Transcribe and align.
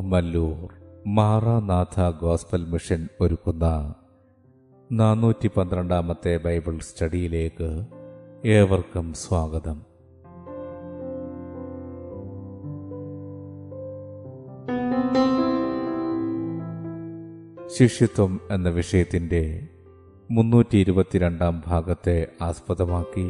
Kummalloor 0.00 0.68
Maranatha 1.06 2.10
Gospel 2.20 2.64
Mission 2.64 3.08
ഒരുക്കുന്ന 3.20 3.94
നാനൂറ്റി 4.92 5.48
പന്ത്രണ്ടാമത്തെ 5.48 6.36
ബൈബിൾ 6.36 6.78
സ്റ്റഡിയിലേക്ക് 6.78 7.68
ഏവർക്കും 8.48 9.14
സ്വാഗതം. 9.14 9.78
ശിഷ്യത്വം 17.78 18.40
എന്ന 18.50 18.68
വിഷയത്തിന്റെ 18.68 19.68
മുന്നൂറ്റി 20.30 20.76
ഇരുപത്തിരണ്ടാം 20.76 21.62
ഭാഗത്തെ 21.66 22.28
ആസ്പദമാക്കി 22.42 23.28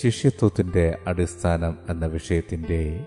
ശിഷ്യത്വത്തിന്റെ 0.00 0.98
അടിസ്ഥാനം 1.06 1.78
എന്ന 1.88 2.06
വിഷയത്തിന്റെ 2.06 3.06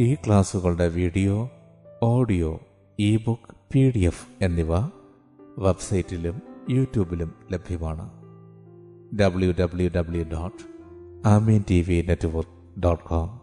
ഈ 0.00 0.14
ക്ലാസുകളുടെ 0.14 0.88
video 0.88 1.50
audio 2.02 2.60
e 2.98 3.16
book 3.16 3.56
P 3.72 3.92
D 3.96 3.98
F 3.98 4.44
എന്നിവ 4.44 4.76
വെബ്സൈറ്റിലും 5.58 6.42
യൂട്യൂബിലും 6.70 7.34
ലഭ്യമാണ്. 7.52 8.10
W 9.20 9.54
W 9.60 9.90
W 9.96 10.24
dot 10.24 10.62
Amen 11.28 11.64
T 11.70 11.82
V 11.82 12.04
network 12.08 12.80
dot 12.80 13.04
com. 13.04 13.40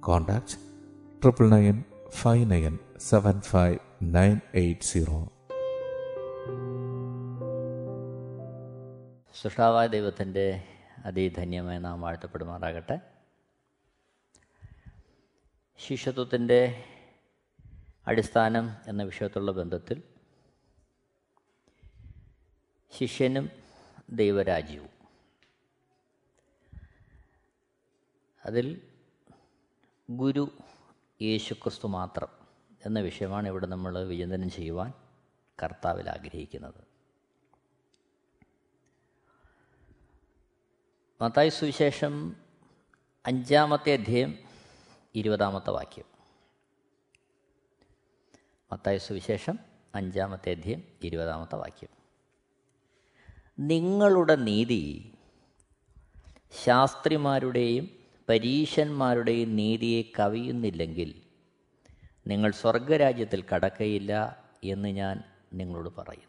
Contact 0.00 0.58
triple 1.22 1.50
nine 1.50 1.84
five 2.10 2.50
nine 2.50 2.78
seven 2.98 3.40
five 3.40 3.78
nine 4.02 4.40
eight 4.54 4.82
zero. 4.82 5.24
സൃഷ്ടാവായ 9.42 9.86
ദൈവത്തിന്റെ 9.86 10.62
അതിധന്യമായി 11.04 11.78
നാം 11.78 12.00
വാഴ്ത്തപ്പെടുമാറാകട്ടെ. 12.00 13.17
ശിഷ്യത്വത്തിന്റെ 15.78 16.84
അടിസ്ഥാനം 18.06 18.70
എന്ന 18.86 19.02
വിഷയത്തുള്ള 19.02 19.50
ബന്ധത്തിൽ 19.50 20.02
ശിഷ്യനും 22.90 23.50
ദൈവരാജ്യവും. 24.10 24.88
അതിൽ 28.46 28.88
ഗുരു 30.10 30.52
യേശുക്രിസ്തു 31.22 31.86
മാത്രം 31.86 32.28
എന്ന 32.86 33.00
വിഷയമാണ് 33.00 33.48
ഇവിടെ 33.48 33.66
നമ്മൾ 33.66 34.04
വിചിന്തനം 34.04 34.50
ചെയ്യുവാൻ 34.50 34.92
കർത്താവിൽ 35.62 36.10
ആഗ്രഹിക്കുന്നത്. 36.10 36.84
മത്തായി 41.22 41.48
സുവിശേഷം 41.48 42.36
അഞ്ചാമത്തെ 43.26 43.92
അധ്യായം 43.92 44.47
ഇരുപതാമത്തെ 45.14 45.70
വാക്യം. 45.70 46.04
മത്തായ 48.72 48.98
സുവിശേഷം 48.98 49.58
അഞ്ചാമത്തെ 49.94 50.50
അധ്യയം 50.50 50.82
ഇരുപതാമത്തെ 51.04 51.56
വാക്യം. 51.56 51.88
നിങ്ങളുടെ 53.58 54.36
നീതി 54.36 55.14
ശാസ്ത്രിമാരുടെയും 56.64 57.90
പരീശന്മാരുടെയും 58.28 59.56
നീതിയെ 59.56 60.02
കവിയുന്നില്ലെങ്കിൽ 60.18 61.22
നിങ്ങൾ 62.26 62.50
സ്വർഗരാജ്യത്തിൽ 62.50 63.44
കടക്കയില്ല 63.54 64.44
എന്ന് 64.64 64.88
ഞാൻ 64.88 65.24
നിങ്ങളോട് 65.52 65.88
പറയുന്നു. 65.98 66.28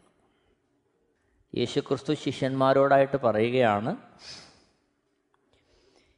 യേശുക്രിസ്തു 1.56 2.14
ശിഷ്യന്മാരോടായിട്ട് 2.14 3.16
പറയുകയാണ് 3.16 3.96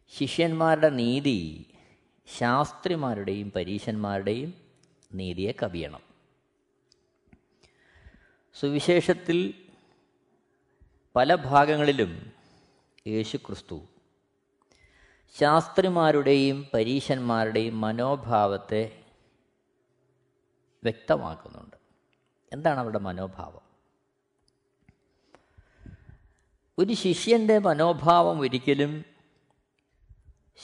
ശിഷ്യന്മാരുടെ 0.09 0.89
നീതി 0.89 1.72
ശാസ്ത്രിമാരുടെയും 2.27 3.53
പരീശന്മാരുടെയും 3.53 4.55
നീതിയെ 5.15 5.53
കവിയണം. 5.63 6.01
സുവിശേഷത്തിൽ 8.55 9.55
പല 11.17 11.35
ഭാഗങ്ങളിലും 11.35 12.33
യേശു 13.07 13.37
ക്രിസ്തു 13.37 13.83
ശാസ്ത്രിമാരുടെയും 15.39 16.67
പരീശന്മാരുടെയും 16.75 17.81
മനോഭാവത്തെ 17.81 19.05
വ്യക്തമാക്കുന്നുണ്ട്. 20.85 21.77
എന്താണ് 22.53 22.81
അവരുടെ 22.81 22.99
മനോഭാവം? 22.99 23.73
ഒരു 26.79 26.93
ശിഷ്യന്റെ 26.93 27.59
മനോഭാവം 27.59 28.41
ഒരിക്കലും 28.41 29.05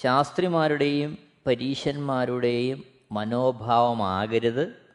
ശാസ്ത്രിമാരുടെയും 0.00 1.27
പരീശന്മാരുടെയും 1.48 2.84
മനോഭാവമാകരുത് 3.12 4.86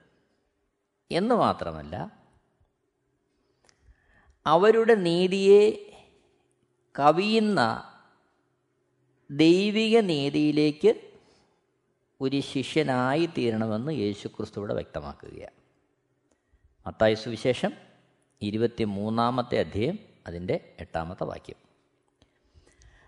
എന്ന് 1.11 1.35
മാത്രമല്ല 1.35 2.23
അവരുടെ 4.45 4.95
നീതിയെ 4.95 5.71
കവിയുന്ന 6.99 7.83
ദൈവിക 9.31 9.99
നീതിയിലേക്ക് 9.99 11.11
ഒരു 12.21 12.39
ശിഷ്യനായി 12.39 13.25
തീരണമെന്ന് 13.25 13.91
യേശുക്രിസ്തു 13.91 14.59
ഇവിടെ 14.59 14.73
വ്യക്തമാക്കുകയാണ്. 14.73 15.63
മത്തായ 16.87 17.13
സുവിശേഷം 17.13 17.71
ഇരുപത്തി 18.41 18.83
മൂന്നാമത്തെ 18.83 19.59
അധ്യയം 19.59 19.99
അതിന്റെ 20.27 20.75
എട്ടാമത്തെ 20.79 21.23
വാക്യം. 21.23 21.55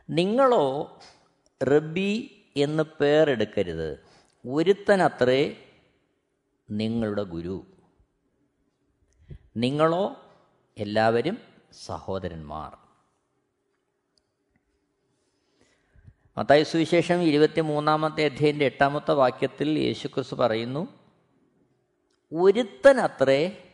നിങ്ങളോ 0.09 1.00
റബ്ബി 1.63 2.41
എന്ന് 2.57 2.83
പേരെടുക്കരുത്. 2.83 4.03
ഒരുത്തനത്രേ 4.47 5.69
നിങ്ങളുടെ 6.71 7.23
ഗുരു. 7.23 7.66
നിങ്ങളോ 9.57 10.25
എല്ലാവരും 10.77 11.38
സഹോദരന്മാർ. 11.85 12.77
മത്തായി 16.37 16.63
സുവിശേഷം 16.63 17.22
ഇരുപത്തി 17.22 17.61
മൂന്നാമത്തെ 17.61 18.25
അധ്യയന്റെ 18.25 18.66
എട്ടാമത്തെ 18.66 19.11
വാക്യത്തിൽ 19.11 19.69
യേശുക്രിസ്തു 19.69 20.35
പറയുന്നു 20.35 20.87
ഒരുത്തനത്രേ 22.34 23.72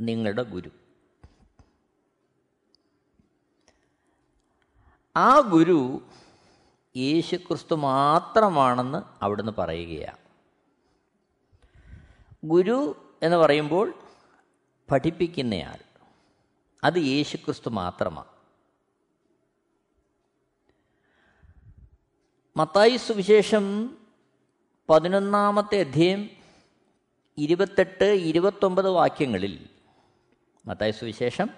നിങ്ങളുടെ 0.00 0.42
ഗുരു. 0.42 0.70
ആ 5.16 5.38
ഗുരു 5.38 6.02
യേശുക്രിസ്തു 6.96 7.74
മാത്രമാണെന്ന് 7.74 9.24
അവിടുന്ന് 9.24 9.52
പറയുകയാണ്. 9.58 10.18
ഗുരു 12.44 12.96
എന്ന് 13.22 13.36
പറയുമ്പോൾ 13.36 13.94
പഠിപ്പിക്കുന്നയാൾ 14.90 15.78
അത് 16.84 16.98
യേശുക്രിസ്തു 16.98 17.70
മാത്രമാണ്. 17.70 18.26
മത്തായി 22.56 22.96
സുവിശേഷം 22.96 23.96
പതിനൊന്നാമത്തെ 24.90 25.80
അധ്യയം 25.80 26.30
ഇരുപത്തെട്ട് 27.38 28.04
ഇരുപത്തൊമ്പത് 28.04 28.88
വാക്യങ്ങളിൽ 28.88 29.68
മത്തായി 30.66 30.90
സുവിശേഷം 30.90 31.50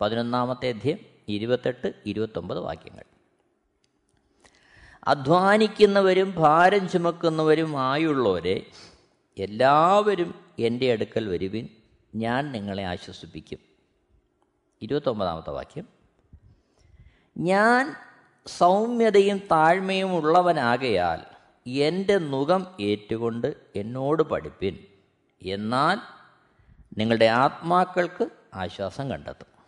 പതിനൊന്നാമത്തെ 0.00 0.68
അധ്യയം 0.68 0.98
ഇരുപത്തെട്ട് 1.28 1.94
ഇരുപത്തൊമ്പത് 2.06 2.58
വാക്യങ്ങൾ. 2.58 3.19
അധ്വാനിക്കുന്നവരും 5.04 6.34
ഭാരം 6.36 6.88
ചുമക്കുന്നവരും 6.88 7.80
ആയുള്ളവരെ 7.80 8.66
എല്ലാവരും 9.38 10.34
എന്റെ 10.58 10.92
അടുക്കൽ 10.92 11.28
വരുവിൻ. 11.28 11.68
ഞാൻ 12.14 12.52
നിങ്ങളെ 12.52 12.84
ആശ്വസിപ്പിക്കും. 12.84 13.58
ഇരുപത്തൊമ്പതാമത്തെ 14.82 15.50
വാക്യം. 15.50 15.88
ഞാൻ 17.38 17.94
സൗമ്യതയും 18.46 19.38
താഴ്മയും 19.38 20.14
ഉള്ളവനാകയാൽ 20.14 21.18
എന്റെ 21.70 22.18
മുഖം 22.18 22.66
ഏറ്റുകൊണ്ട് 22.80 23.54
എന്നോട് 23.76 24.22
പഠിപ്പിൻ. 24.22 24.78
എന്നാൽ 25.42 25.98
നിങ്ങളുടെ 26.98 27.24
ആത്മാക്കൾക്ക് 27.24 28.28
ആശ്വാസം 28.54 29.10
കണ്ടെത്തും. 29.10 29.59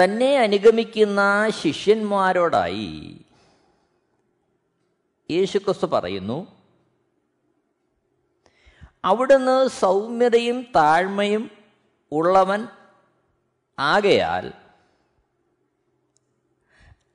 തന്നെ 0.00 0.38
അനുഗമിക്കുന്ന 0.38 1.50
ശിഷ്യന്മാരോടായി 1.62 3.20
യേശുക്രിസ്തു 5.30 5.86
പറയുന്നു 5.86 6.46
അവിടുന്ന് 9.04 9.68
സൗമ്യതയും 9.68 10.62
താഴ്മയും 10.62 11.50
ഉള്ളവൻ 12.12 12.66
ആകയാൽ 13.78 14.52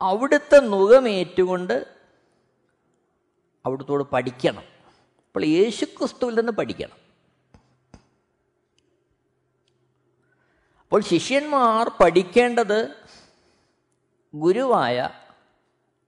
അവിടുത്തെ 0.02 0.60
മുഖമേറ്റുകൊണ്ട് 0.60 1.86
അവിടുത്തോട് 3.66 4.04
പഠിക്കണം. 4.04 4.64
അപ്പോൾ 5.28 5.46
യേശുക്രിസ്തുവിൽ 5.46 6.36
നിന്ന് 6.36 6.52
പഠിക്കണം. 6.52 7.09
അപ്പോൾ 10.90 11.02
ശിഷ്യന്മാർ 11.02 11.92
പഠിക്കേണ്ടത് 12.04 12.96
ഗുരുവായ 14.36 15.10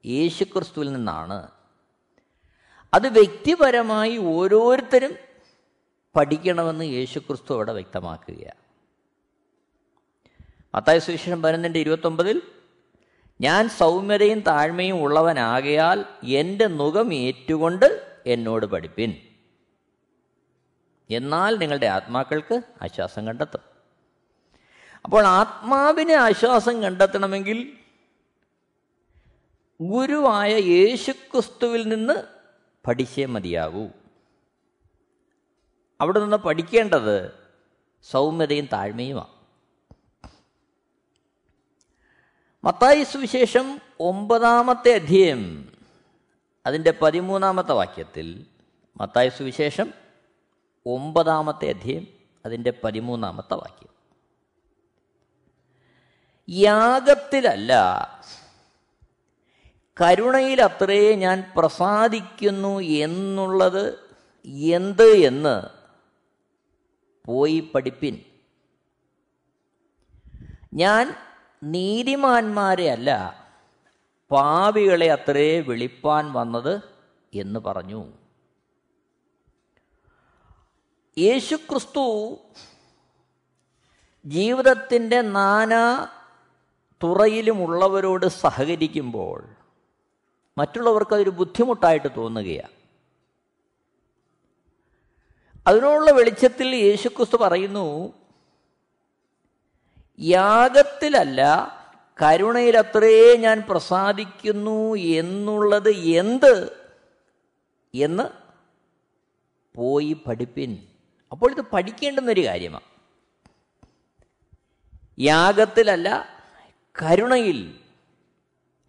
യേശുക്രിസ്തുവിൽ 0.05 0.93
നിന്നാണ്. 0.93 1.51
അത് 2.93 3.07
വ്യക്തിപരമായി 3.07 4.17
ഓരോരുത്തരും 4.17 5.17
പഠിക്കണമെന്ന് 6.15 6.85
യേശുക്രിസ്തു 6.85 7.53
അവിടെ 7.53 7.73
വ്യക്തമാക്കുകയാണ്. 7.73 8.61
മത്തായ 10.75 10.99
സുവിശേഷം 10.99 11.41
പതിനൊന്നിന്റെ 11.41 11.79
ഇരുപത്തൊമ്പതിൽ 11.79 12.41
ഞാൻ 13.41 13.69
സൗമ്യതയും 13.69 14.39
താഴ്മയും 14.39 15.01
ഉള്ളവനാകയാൽ 15.01 16.05
എന്റെ 16.23 16.67
മുഖം 16.67 17.13
ഏറ്റുകൊണ്ട് 17.13 18.19
എന്നോട് 18.25 18.65
പഠിപ്പിൻ. 18.65 19.17
എന്നാൽ 21.09 21.57
നിങ്ങളുടെ 21.57 21.85
ആത്മാക്കൾക്ക് 21.85 22.61
ആശ്വാസം 22.81 23.27
കണ്ടെത്തും. 23.27 23.70
അപ്പോൾ 25.05 25.25
ആത്മാവിനെ 25.25 26.13
ആശ്വാസം 26.13 26.83
കണ്ടെത്തണമെങ്കിൽ 26.83 27.77
ഗുരുവായ 29.81 30.53
യേശുക്രിസ്തുവിൽ 30.53 31.87
നിന്ന് 31.87 32.13
പഠിച്ചേ 32.87 33.25
മതിയാകൂ. 33.25 33.87
അവിടെ 36.01 36.19
നിന്ന് 36.19 36.37
പഠിക്കേണ്ടത് 36.37 37.31
സൗമ്യതയും 38.03 38.65
താഴ്മയുമാണ്. 38.65 39.41
മത്തായി 42.63 43.03
സുവിശേഷം 43.03 43.79
ഒമ്പതാമത്തെ 43.99 44.93
അധ്യയം 44.93 45.71
അതിന്റെ 46.65 46.93
പതിമൂന്നാമത്തെ 47.01 47.73
വാക്യത്തിൽ 47.73 48.45
മത്തായി 48.97 49.29
സുവിശേഷം 49.29 49.93
ഒമ്പതാമത്തെ 50.85 51.69
അധ്യയം 51.69 52.07
അതിന്റെ 52.45 52.73
പതിമൂന്നാമത്തെ 52.83 53.53
വാക്യം. 53.53 53.90
യാഗത്തിലല്ല. 56.49 57.73
കരുണയിലത്രേ 60.01 61.15
ഞാൻ 61.15 61.53
പ്രസാദിക്കുന്നു 61.57 62.79
എന്നുള്ളത് 62.79 63.99
എന്ത് 64.47 65.07
എന്ന് 65.07 65.63
പോയി 67.25 67.71
പഠിപ്പിൻ. 67.75 68.19
ഞാൻ 70.73 71.15
നീതിമാന്മാരെ 71.63 72.91
അല്ല 72.91 73.41
പാവികളെ 74.31 75.11
അത്രേ 75.11 75.59
വിളിപ്പാൻ 75.59 76.33
വന്നത് 76.33 76.81
എന്ന് 77.33 77.59
പറഞ്ഞു. 77.59 78.07
യേശുക്രിസ്തു 81.17 82.37
ജീവിതത്തിന്റെ 84.25 85.21
നാനാ 85.21 86.07
തുറയിലുമുള്ളവരോട് 87.03 88.25
സഹകരിക്കുമ്പോൾ 88.25 89.49
മറ്റുള്ളവർക്ക് 90.57 91.13
അതൊരു 91.13 91.29
ബുദ്ധിമുട്ടായിട്ട് 91.29 92.07
തോന്നുകയാണ്. 92.17 92.81
അതിനുള്ള 95.67 96.11
വെളിച്ചത്തിൽ 96.11 96.67
യേശുക്രിസ്തു 96.67 97.37
പറയുന്നു 97.37 98.13
യാഗത്തിലല്ല 100.19 101.71
കരുണയിലത്രേ 102.23 103.35
ഞാൻ 103.35 103.63
പ്രസാദിക്കുന്നു 103.69 104.95
എന്നുള്ളത് 104.95 105.89
എന്ത്? 105.89 106.77
എന്ന് 107.95 108.23
പോയി 109.77 110.17
പഠിപ്പിൻ. 110.27 110.87
അപ്പോൾ 111.31 111.51
ഇത് 111.51 111.61
പഠിക്കേണ്ടുന്നൊരു 111.73 112.45
കാര്യമാണ്. 112.45 112.83
യാഗത്തിലല്ല 115.19 116.40
കരുണയിൽ 117.01 117.79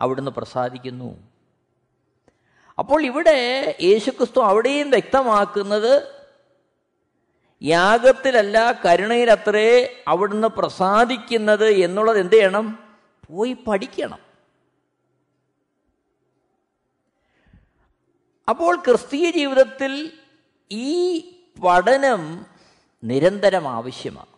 അവിടുന്ന് 0.00 0.31
പ്രസാദിക്കുന്നു. 0.31 1.31
അപ്പോൾ 2.78 3.04
ഇവിടെ 3.04 3.76
യേശുക്രിസ്തു 3.82 4.40
അവിടെയും 4.40 4.90
വ്യക്തമാക്കുന്നത് 4.90 6.22
യാഗത്തിലല്ല 7.62 8.72
കരുണയിലത്രേ 8.72 10.02
അവിടുന്ന് 10.08 10.49
പ്രസാദിക്കുന്നത് 10.49 11.70
എന്നുള്ളത് 11.70 12.19
എന്ത് 12.19 12.32
ചെയ്യണം? 12.32 12.96
പോയി 13.26 13.56
പഠിക്കണം. 13.66 14.19
അപ്പോൾ 18.48 18.76
ക്രിസ്തീയ 18.76 19.31
ജീവിതത്തിൽ 19.31 20.12
ഈ 20.70 21.20
പഠനം 21.64 22.46
നിരന്തരം 23.05 23.69
ആവശ്യമാണ്. 23.69 24.31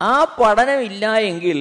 ആ 0.00 0.24
പഠനമില്ല 0.40 1.16
എങ്കിൽ 1.20 1.60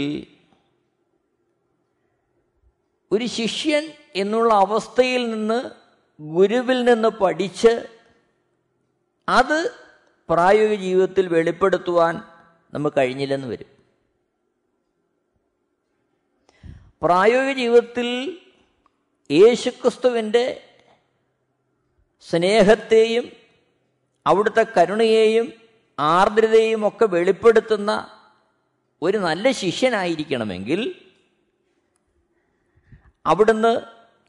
ഒരു 3.12 3.25
ശിഷ്യൻ 3.25 3.84
എന്നുള്ള 4.16 4.54
അവസ്ഥയിൽ 4.54 5.30
നിന്ന് 5.30 5.60
ഗുരുവിൽ 6.20 6.84
നിന്ന് 6.84 7.10
പഠിച്ച് 7.10 7.74
അത് 9.28 9.60
പ്രായോഗിക 10.30 10.80
ജീവിതത്തിൽ 10.80 11.28
വെളിപ്പെടുത്തുവാൻ 11.28 12.16
നമുക്ക് 12.74 12.98
കഴിഞ്ഞില്ലെന്ന് 12.98 13.48
വരും. 13.48 13.70
പ്രായോഗിക 17.02 17.58
ജീവിതത്തിൽ 17.58 18.08
യേശുക്രിസ്തുവിന്റെ 19.30 20.46
സ്നേഹത്തെയും 22.28 23.25
അവിടുത്തെ 24.25 24.66
കരുണയെയും 24.78 25.54
ആർദ്രതയും 26.00 26.88
ഒക്കെ 26.88 27.06
വെളിപ്പെടുത്തുന്ന 27.06 27.92
ഒരു 29.04 29.18
നല്ല 29.18 29.52
ശിഷ്യനായിരിക്കണമെങ്കിൽ 29.52 30.96
അവിടുന്ന് 33.26 33.82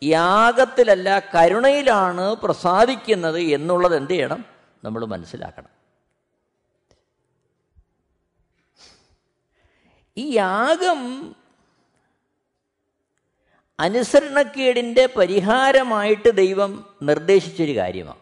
യാഗത്തിലല്ല 0.04 1.19
കരുണയിലാണ് 1.19 2.35
പ്രസാദിക്കുന്നത് 2.35 3.40
എന്നുള്ളത് 3.40 3.97
എന്ത് 3.97 4.11
ചെയ്യണം? 4.11 4.45
നമ്മൾ 4.85 5.04
മനസ്സിലാക്കണം. 5.04 5.69
ഈ 10.16 10.37
യാഗം 10.37 11.35
അനുസരണക്കേടിന്റെ 13.81 15.07
പരിഹാരമായിട്ട് 15.07 16.31
ദൈവം 16.31 16.95
നിർദ്ദേശിച്ചൊരു 17.02 17.76
കാര്യമാണ്. 17.76 18.19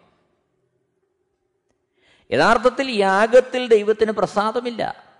യഥാർത്ഥത്തിൽ 2.32 2.90
യാഗത്തിൽ 2.90 3.68
ദൈവത്തിന് 3.68 4.12
പ്രസാദമില്ല. 4.12 5.11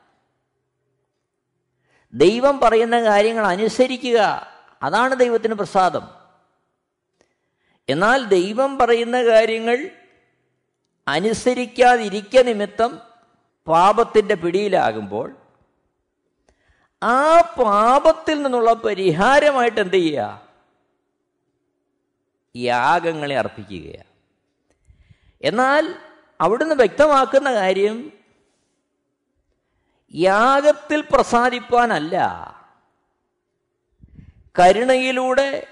ദൈവം 2.14 2.61
പറയുന്ന 2.61 3.02
കാര്യങ്ങൾ 3.02 3.47
അനുസരിക്കുക. 3.47 4.50
അതാണ് 4.83 5.16
ദൈവത്തിന് 5.16 5.54
പ്രസാദം. 5.54 6.09
എന്നാൽ 7.88 8.25
ദൈവം 8.25 8.78
പറയുന്ന 8.78 9.25
കാര്യങ്ങൾ 9.25 9.90
അനുസരിക്കാതിരിക്ക 11.09 12.38
നിമിത്തം 12.38 13.00
പാപത്തിന്റെ 13.66 14.35
പിടിയിലാകുമ്പോൾ 14.35 15.37
ആ 17.02 17.40
പാപത്തിൽ 17.40 18.42
നിന്നുള്ള 18.42 18.73
പരിഹാരമായിട്ട് 18.73 19.81
എന്ത് 19.81 19.95
ചെയ്യുക? 19.95 20.49
യാഗങ്ങളെ 22.57 23.38
അർപ്പിക്കുകയാണ്. 23.38 24.12
എന്നാൽ 25.42 25.95
അവിടുന്ന് 26.40 26.75
വ്യക്തമാക്കുന്ന 26.75 27.54
കാര്യം 27.54 28.22
യാഗത്തിൽ 30.14 31.00
പ്രസാദിപ്പാനല്ല. 31.00 32.16
കരുണയിലൂടെ 34.59 35.66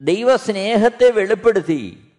ദൈവസ്നേഹത്തെ 0.00 1.10
വെളിപ്പെടുത്തി. 1.10 2.12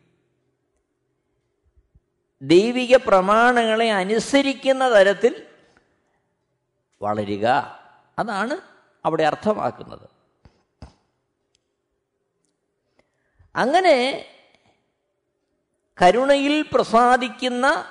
ദൈവിക 2.41 2.95
പ്രമാണങ്ങളെ 2.95 3.91
അനുസരിക്കുന്ന 3.91 4.95
തരത്തിൽ 4.95 5.47
വളരുക. 7.01 7.45
അതാണ് 8.19 8.57
അവിടെ 9.05 9.24
അർത്ഥമാക്കുന്നത്. 9.24 10.09
അങ്ങനെ 13.55 14.25
കരുണയിൽ 16.01 16.65
പ്രസാദിക്കുന്ന 16.74 17.85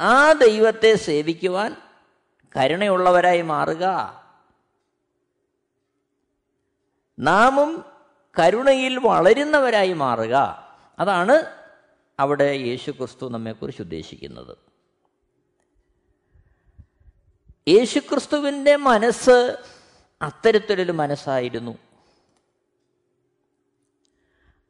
ആ 0.00 0.32
ദൈവത്തെ 0.32 0.94
സേവിക്കുവാൻ 0.94 1.83
കരുണയുള്ളവരായി 2.56 3.42
മാറുക. 3.42 3.84
നാമും 7.18 7.84
കരുണയിൽ 8.38 8.98
വളരുന്നവരായി 8.98 9.92
മാറുക. 9.92 10.34
അതാണ് 10.98 11.42
അവിടെ 12.20 12.44
യേശു 12.44 12.90
ക്രിസ്തു 12.90 13.28
നമ്മെക്കുറിച്ച് 13.28 13.82
ഉദ്ദേശിക്കുന്നത്. 13.82 14.56
യേശുക്രിസ്തുവിന്റെ 17.68 18.76
മനസ്സ് 18.76 19.56
അത്തരത്തിലൊരു 20.22 20.92
മനസ്സായിരുന്നു. 20.92 21.78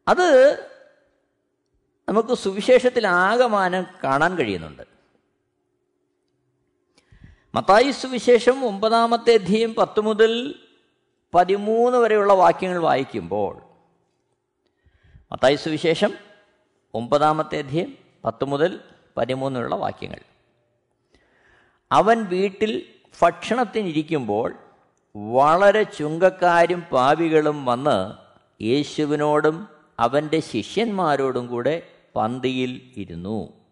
അത് 0.09 0.59
നമുക്ക് 2.09 2.35
സുവിശേഷത്തിൽ 2.35 3.07
ആകമാനം 3.07 3.87
കാണാൻ 4.05 4.39
കഴിയുന്നുണ്ട്. 4.39 4.94
മത്തായി 7.55 7.91
സുവിശേഷം 7.91 8.65
ഒമ്പതാമത്തെ 8.65 9.35
അധ്യയം 9.35 9.75
പത്ത് 9.75 10.01
മുതൽ 10.01 10.55
പതിമൂന്ന് 11.35 11.99
വരെയുള്ള 11.99 12.33
വാക്യങ്ങൾ 12.33 12.79
വായിക്കുമ്പോൾ 12.79 13.63
മത്തായി 15.33 15.55
സുവിശേഷം 15.55 16.15
ഒമ്പതാമത്തെ 16.95 17.59
അധ്യയം 17.59 17.95
പത്ത് 18.25 18.45
മുതൽ 18.45 18.81
പതിമൂന്നുള്ള 19.17 19.75
വാക്യങ്ങൾ. 19.75 20.19
അവൻ 21.93 22.25
വീട്ടിൽ 22.25 22.83
ഭക്ഷണത്തിനിരിക്കുമ്പോൾ 23.23 24.55
വളരെ 25.17 25.83
ചുങ്കക്കാരും 25.83 26.81
പാവികളും 26.81 27.65
വന്ന് 27.65 28.13
യേശുവിനോടും 28.63 29.69
അവന്റെ 30.01 30.41
ശിഷ്യന്മാരോടും 30.41 31.47
കൂടെ 31.47 31.83
പന്തിയിൽ 32.17 32.93
ഇരുന്നു. 32.97 33.64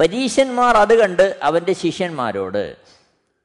പരീശന്മാർ 0.00 0.76
അത് 0.76 0.98
കണ്ട് 0.98 1.38
അവന്റെ 1.42 1.72
ശിഷ്യന്മാരോട് 1.72 2.76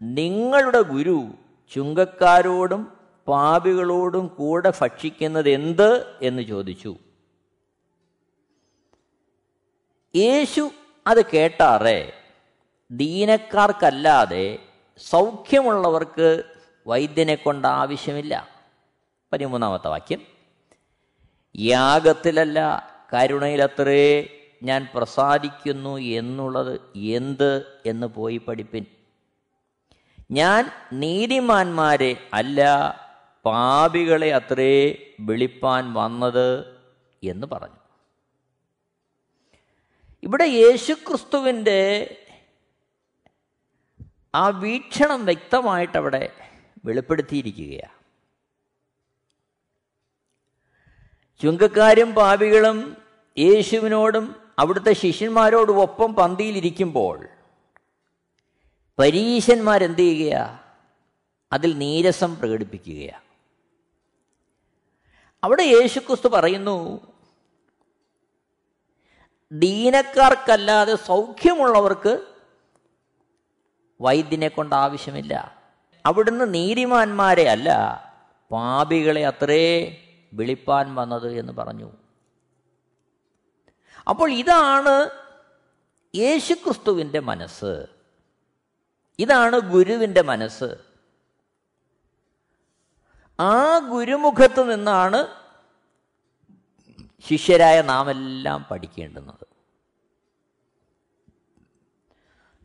നിങ്ങളുടെ 0.01 0.81
ഗുരു 0.81 1.27
ചുങ്കക്കാരോടും 1.73 2.91
പാപികളോടും 3.27 4.27
കൂടെ 4.27 4.73
ഭക്ഷിക്കുന്നത് 4.81 5.49
എന്ത്? 5.49 6.15
എന്ന് 6.21 6.43
ചോദിച്ചു. 6.43 6.97
യേശു 10.15 10.71
അത് 11.07 11.25
കേട്ടാറേ 11.25 12.13
ദീനക്കാർക്കല്ലാതെ 12.91 14.59
സൗഖ്യമുള്ളവർക്ക് 14.97 16.43
വൈദ്യനെ 16.87 17.35
കൊണ്ട് 17.35 17.67
ആവശ്യമില്ല. 17.67 18.49
പതിമൂന്നാമത്തെ 19.33 19.87
വാക്യം. 19.87 20.21
യാഗത്തിലല്ല 21.57 22.89
കരുണയിലത്രേ 23.13 24.27
ഞാൻ 24.63 24.87
പ്രസാദിക്കുന്നു 24.95 25.97
എന്നുള്ളത് 25.97 26.81
എന്ത് 26.95 27.65
എന്ന് 27.85 28.07
പോയി 28.07 28.37
പഠിപ്പിൻ. 28.37 28.85
ഞാൻ 30.31 30.71
നീതിമാന്മാരെ 30.93 32.29
അല്ല 32.33 32.61
പാപികളെ 33.45 34.35
അത്രേ 34.35 34.95
വിളിപ്പാൻ 35.19 35.93
വന്നത് 35.93 36.77
എന്ന് 37.23 37.47
പറഞ്ഞു. 37.51 37.75
ഇവിടെ 40.23 40.43
യേശുക്രിസ്തുവിന്റെ 40.43 42.15
ആ 44.35 44.47
വീക്ഷണം 44.47 45.25
വ്യക്തമായിട്ട് 45.25 45.97
അവിടെ 45.97 46.31
വെളിപ്പെടുത്തിയിരിക്കുകയാണ്. 46.85 48.05
ചുങ്കക്കാരും 51.41 52.13
പാപികളും 52.13 52.97
യേശുവിനോടും 53.37 54.44
അവിടുത്തെ 54.59 54.93
ശിഷ്യന്മാരോട് 54.93 55.71
ഒപ്പം 55.71 56.15
പന്തിയിലിരിക്കുമ്പോൾ 56.15 57.27
പരീശന്മാരെന്ത് 58.99 59.97
ചെയ്യുകയാ? 59.97 60.59
അതിൽ 61.53 61.77
നീരസം 61.77 62.35
പ്രകടിപ്പിക്കുകയാണ് 62.35 63.25
അവിടെ 65.43 65.63
യേശുക്രിസ്തു 65.63 66.27
പറയുന്നു 66.27 67.07
ദീനക്കാർക്കല്ലാതെ 69.51 70.95
സൗഖ്യമുള്ളവർക്ക് 70.95 72.25
വൈദ്യനെ 74.01 74.47
കൊണ്ട് 74.47 74.75
ആവശ്യമില്ല. 74.75 75.61
അവിടുന്ന് 76.05 76.53
നീതിമാന്മാരെ 76.53 77.43
അല്ല 77.43 77.69
പാപികളെ 78.51 79.27
അത്രേ 79.27 79.97
വിളിപ്പാൻ 80.33 80.95
വന്നത് 80.95 81.39
എന്ന് 81.39 81.53
പറഞ്ഞു. 81.53 81.91
അപ്പോൾ 84.09 84.31
ഇതാണ് 84.31 85.09
യേശുക്രിസ്തുവിന്റെ 86.17 87.19
മനസ്സ്. 87.19 87.85
ഇതാണ് 89.19 89.59
ഗുരുവിന്റെ 89.59 90.21
മനസ്സ്. 90.21 90.75
ആ 93.39 93.79
ഗുരുമുഖത്ത് 93.79 94.73
നിന്നാണ് 94.73 95.27
ശിഷ്യരായ 97.29 97.81
നാം 97.81 98.09
എല്ലാം 98.09 98.65
പഠിക്കേണ്ടുന്നത്. 98.71 99.47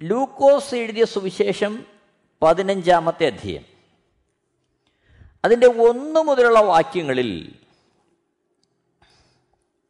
ലൂക്കോസ് 0.03 0.75
എഴുതിയ 0.75 1.05
സുവിശേഷം 1.05 1.87
പതിനഞ്ചാമത്തെ 2.43 3.27
അധ്യയം. 3.27 3.65
അതിന്റെ 5.45 5.67
ഒന്നു 5.67 6.21
മുതലുള്ള 6.21 6.61
വാക്യങ്ങളിൽ 6.61 7.55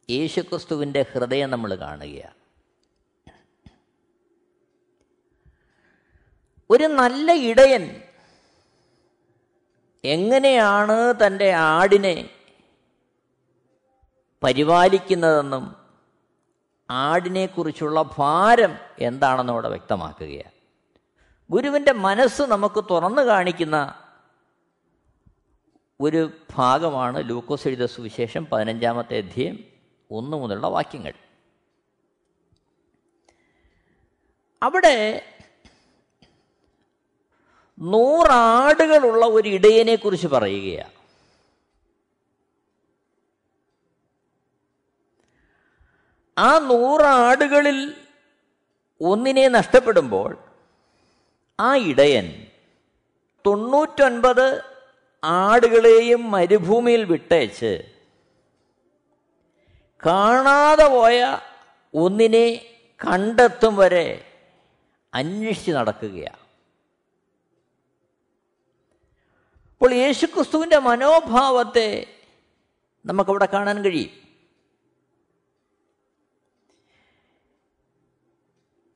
യേശുക്രിസ്തുവിന്റെ 0.09 1.05
ഹൃദയം 1.13 1.49
നമ്മൾ 1.49 1.75
കാണുകയാണ്. 1.75 2.33
ഒരു 6.69 6.83
നല്ല 6.83 7.31
ഇടയൻ 7.31 8.01
എങ്ങനെയാണ് 10.03 11.13
തന്റെ 11.25 11.51
ആടിനെ 11.51 12.29
പരിപാലിക്കുന്നതെന്നും 14.43 15.75
ആടിനെക്കുറിച്ചുള്ള 16.91 18.09
ഭാരം 18.17 18.77
എന്താണെന്നും 18.99 19.53
അവിടെ 19.53 19.69
വ്യക്തമാക്കുകയാണ്. 19.69 20.51
ഗുരുവിന്റെ 21.51 21.91
മനസ്സ് 21.91 22.41
നമുക്ക് 22.41 22.83
തുറന്നു 22.89 23.21
കാണിക്കുന്ന 23.21 23.93
ഒരു 26.01 26.31
ഭാഗമാണ് 26.55 27.29
ലൂക്കോസ് 27.29 27.67
എഴുത 27.67 27.85
സുവിശേഷം 27.85 28.45
പതിനഞ്ചാമത്തെ 28.45 29.17
അധ്യയം 29.17 29.70
ഒന്ന് 30.11 30.37
മുതലുള്ള 30.37 30.67
വാക്യങ്ങൾ. 30.67 31.13
അവിടെ 34.61 34.95
നൂറാടുകളുള്ള 37.77 39.25
ഒരു 39.25 39.49
ഇടയനെ 39.49 39.95
കുറിച്ച് 39.95 40.27
പറയുകയാണ് 40.27 40.97
ആ 46.37 46.59
നൂറാടുകളിൽ 46.59 47.79
ഒന്നിനെ 49.01 49.47
നഷ്ടപ്പെടുമ്പോൾ 49.47 50.31
ആ 51.59 51.75
ഇടയൻ 51.75 52.27
തൊണ്ണൂറ്റൊൻപത് 53.45 54.47
ആടുകളെയും 55.23 56.31
മരുഭൂമിയിൽ 56.31 57.03
വിട്ടേച്ച് 57.05 57.71
കാണാതെ 60.05 60.87
പോയ 60.87 61.39
ഒന്നിനെ 61.93 62.75
കണ്ടെത്തും 63.07 63.75
വരെ 63.75 64.31
അന്വേഷിച്ച് 65.13 65.71
നടക്കുകയാണ് 65.71 66.41
അപ്പോൾ 69.71 69.93
യേശുക്രിസ്തുവിന്റെ 69.93 70.77
മനോഭാവത്തെ 70.77 72.17
നമുക്കവിടെ 73.05 73.45
കാണാൻ 73.45 73.83
കഴിയും. 73.83 74.21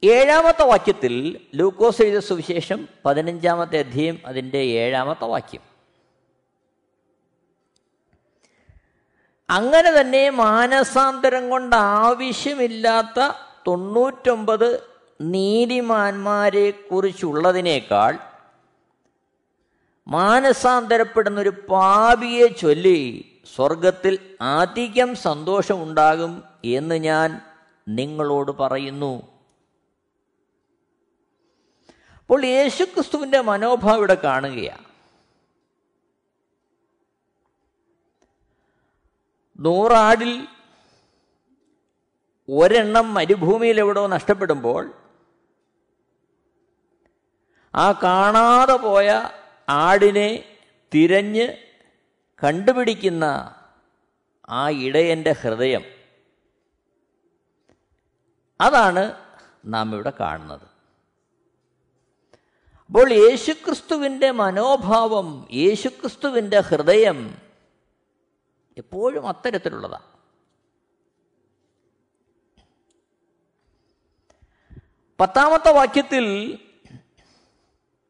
ഏഴാമത്തെ 0.03 0.63
വാക്യത്തിൽ 0.63 1.47
ലൂക്കോസ് 1.55 2.01
എഴുത 2.01 2.19
സുവിശേഷം 2.19 2.87
പതിനഞ്ചാമത്തെ 3.05 3.79
അധ്യയം 3.79 4.19
അതിന്റെ 4.25 4.57
ഏഴാമത്തെ 4.57 5.25
വാക്യം. 5.25 5.74
അങ്ങനെ 9.49 10.01
തന്നെ 10.01 10.29
മാനസാന്തരം 10.29 11.49
കൊണ്ട് 11.49 11.75
ആവശ്യമില്ലാത്ത 11.75 13.19
തൊണ്ണൂറ്റൊമ്പത് 13.67 14.87
നീതിമാന്മാരെ 15.21 16.71
കുറിച്ചുള്ളതിനേക്കാൾ 16.71 18.17
മാനസാന്തരപ്പെടുന്ന 20.07 21.39
ഒരു 21.39 21.53
പാപിയെ 21.69 22.47
ചൊല്ലി 22.47 23.25
സ്വർഗത്തിൽ 23.55 24.19
അധികം 24.41 25.15
സന്തോഷമുണ്ടാകും 25.15 26.43
എന്ന് 26.65 26.95
ഞാൻ 26.95 27.41
നിങ്ങളോട് 27.87 28.51
പറയുന്നു. 28.51 29.13
അപ്പോൾ 32.21 32.45
യേശുക്രിസ്തുവിന്റെ 32.45 33.41
മനോഭാവം 33.41 33.97
ഇവിടെ 33.97 34.17
കാണുകയാണ്. 34.23 34.94
നൂറാടിൽ 39.59 40.47
ഒരെണ്ണം 42.49 43.13
മരുഭൂമിയിൽ 43.13 43.79
എവിടോ 43.79 44.07
നഷ്ടപ്പെടുമ്പോൾ 44.07 44.93
ആ 47.75 47.91
കാണാതെ 47.91 48.73
പോയ 48.73 49.29
ആടിനെ 49.69 50.57
തിരഞ്ഞ് 50.93 51.57
കണ്ടുപിടിക്കുന്ന 52.43 53.55
ആ 54.49 54.69
ഇടയന്റെ 54.69 55.31
ഹൃദയം. 55.31 55.83
അതാണ് 58.61 59.13
നാം 59.65 59.93
ഇവിടെ 59.93 60.13
കാണുന്നത്. 60.19 60.67
അപ്പോൾ 62.85 63.13
യേശുക്രിസ്തുവിന്റെ 63.13 64.31
മനോഭാവം 64.31 65.47
യേശുക്രിസ്തുവിന്റെ 65.53 66.59
ഹൃദയം 66.59 67.44
എപ്പോഴും 68.77 69.27
അത്തരത്തിലുള്ളതാണ് 69.27 70.15
പത്താമത്തെ 75.19 75.71
വാക്യത്തിൽ 75.71 76.25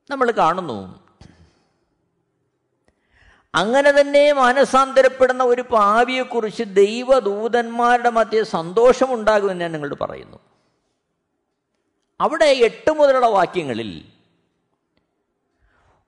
നമ്മൾ 0.10 0.32
കാണുന്നു 0.32 1.06
അങ്ങനെ 3.56 4.02
തന്നെ 4.02 4.34
മാനസാന്തരപ്പെടുന്ന 4.34 5.44
ഒരു 5.44 5.62
പാവിയെക്കുറിച്ച് 5.62 6.64
ദൈവദൂതന്മാരുടെ 6.64 8.10
മധ്യ 8.10 8.44
സന്തോഷമുണ്ടാകുമെന്ന് 8.44 9.62
ഞാൻ 9.62 9.72
നിങ്ങളോട് 9.72 10.00
പറയുന്നു. 10.02 10.38
അവിടെ 12.20 12.46
എട്ട് 12.46 12.92
മുതലുള്ള 12.92 13.26
വാക്യങ്ങളിൽ 13.28 14.14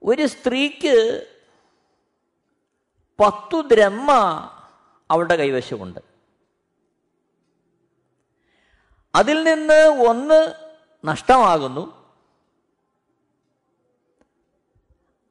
ഒരു 0.04 0.26
സ്ത്രീക്ക് 0.26 0.96
പത്തു 3.20 3.62
ദ്രഹ്മ 3.62 4.12
അവളുടെ 5.12 5.36
കൈവശമുണ്ട്. 5.36 6.00
അതിൽ 9.16 9.44
നിന്ന് 9.44 10.08
ഒന്ന് 10.08 10.54
നഷ്ടമാകുന്നു. 11.06 11.98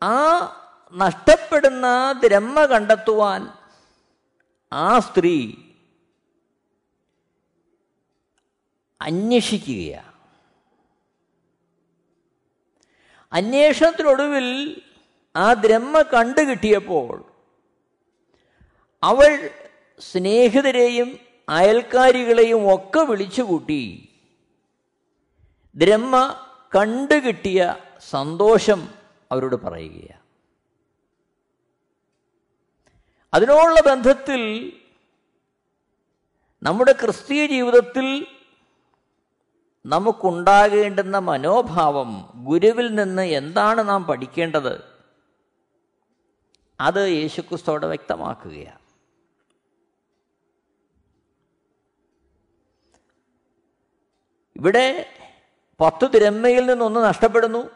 ആ 0.03 0.17
നഷ്ടപ്പെടുന്ന 0.95 2.13
ദ്രഹ്മ 2.25 2.65
കണ്ടെത്തുവാൻ 2.65 3.53
ആ 4.73 4.99
സ്ത്രീ 4.99 5.55
അന്വേഷിക്കുകയാണ് 9.03 10.17
അന്വേഷണത്തിനൊടുവിൽ 13.33 14.83
ആ 15.37 15.53
ദ്രഹ്മ 15.53 16.03
കണ്ടു 16.03 16.41
കിട്ടിയപ്പോൾ 16.41 17.36
അവൾ 19.03 19.51
സ്നേഹിതരെയും 20.01 21.19
അയൽക്കാരികളെയും 21.49 22.75
ഒക്കെ 22.75 23.01
വിളിച്ചുകൂട്ടി. 23.01 24.09
ബ്രഹ്മ 25.75 26.37
കണ്ടുകിട്ടിയ 26.77 27.77
സന്തോഷം 28.11 28.89
അവരോട് 29.33 29.57
പറയുകയാണ്. 29.57 30.21
അതിനോടുള്ള 33.35 33.81
ബന്ധത്തിൽ 33.81 34.73
നമ്മുടെ 36.63 36.93
ക്രിസ്തീയ 36.93 37.47
ജീവിതത്തിൽ 37.47 38.27
നമുക്കുണ്ടാകേണ്ടുന്ന 39.87 41.19
മനോഭാവം 41.19 42.33
ഗുരുവിൽ 42.35 42.95
നിന്ന് 42.95 43.23
എന്താണ് 43.23 43.89
നാം 43.89 44.05
പഠിക്കേണ്ടത്? 44.05 44.85
അത് 46.81 47.09
യേശുക്രിസ്തോടെ 47.09 47.87
വ്യക്തമാക്കുകയാണ്. 47.87 48.86
ഇവിടെ 54.57 55.13
പത്ത് 55.81 56.11
തിരമ്മയിൽ 56.15 56.67
നിന്നൊന്ന് 56.67 57.01
നഷ്ടപ്പെടുന്നു. 57.01 57.71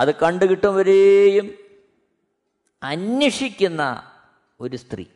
അത് 0.00 0.14
കണ്ടുകിട്ടുവരെയും 0.14 1.58
അന്വേഷിക്കുന്ന 2.82 4.12
ഒരു 4.60 4.76
സ്ത്രീ. 4.76 5.06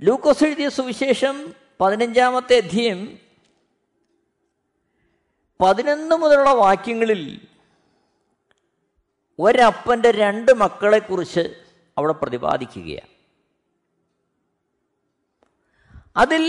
ലൂക്കോസ് 0.00 0.44
എഴുതിയ 0.44 0.68
സുവിശേഷം 0.68 1.54
പതിനഞ്ചാമത്തെ 1.80 2.56
അധ്യയം 2.56 3.18
പതിനൊന്ന് 5.60 6.16
മുതലുള്ള 6.16 6.52
വാക്യങ്ങളിൽ 6.52 7.46
ഒരപ്പന്റെ 9.38 10.10
രണ്ട് 10.10 10.52
മക്കളെക്കുറിച്ച് 10.52 11.64
അവിടെ 11.98 12.12
പ്രതിപാദിക്കുകയാണ്. 12.12 13.11
അതിൽ 16.16 16.42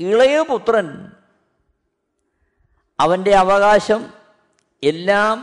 ഇളയ 0.00 0.40
പുത്രൻ 0.42 0.88
അവന്റെ 2.98 3.32
അവകാശം 3.34 4.00
എല്ലാം 4.82 5.36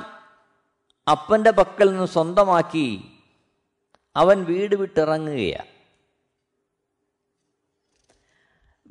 അപ്പന്റെ 1.07 1.51
പക്കൽ 1.51 1.87
നിന്ന് 1.91 2.07
സ്വന്തമാക്കി 2.07 2.89
അവൻ 4.15 4.43
വീട് 4.45 4.75
വിട്ടിറങ്ങുകയാണ് 4.75 5.69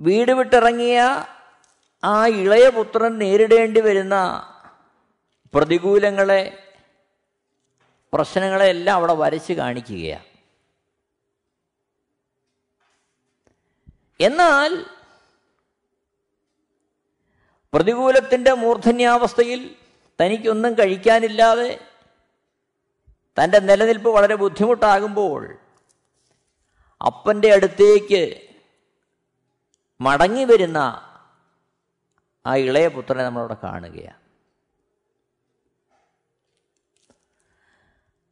വീട് 0.01 0.33
വിട്ടിറങ്ങിയ 0.33 0.99
ആ 2.03 2.27
ഇളയ 2.27 2.69
പുത്രൻ 2.69 3.19
നേരിടേണ്ടി 3.19 3.81
വരുന്ന 3.81 4.17
പ്രതികൂലങ്ങളെ 5.55 6.43
പ്രശ്നങ്ങളെ 8.13 8.67
എല്ലാം 8.67 8.97
അവിടെ 8.97 9.13
വരച്ച് 9.13 9.53
കാണിക്കുകയാണ് 9.53 10.30
എന്നാൽ 14.21 14.85
പ്രതികൂലത്തിന്റെ 17.73 18.53
മൂർധന്യാവസ്ഥയിൽ 18.53 19.77
തനിക്കൊന്നും 20.23 20.75
കഴിക്കാനില്ലാതെ 20.75 21.87
തന്റെ 23.43 23.59
നിലനിൽപ്പ് 23.59 24.09
വളരെ 24.09 24.35
ബുദ്ധിമുട്ടാകുമ്പോൾ 24.35 25.59
അപ്പന്റെ 27.07 27.53
അടുത്തേക്ക് 27.53 28.51
മടങ്ങി 30.01 30.45
വരുന്ന 30.45 30.79
ആ 32.47 32.57
ഇളയ 32.57 32.89
പുത്രനെ 32.89 33.25
നമ്മളവിടെ 33.25 33.57
കാണുകയാണ്. 33.65 34.21